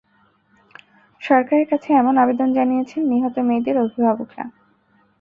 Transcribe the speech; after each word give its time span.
সরকারের 1.21 1.65
কাছে 1.71 1.89
এমন 1.93 2.15
আবেদন 2.17 2.49
জানিয়েছেন 2.53 3.01
নিহত 3.11 3.35
মেয়েদের 3.39 3.75
অভিভাবকরা। 3.77 4.45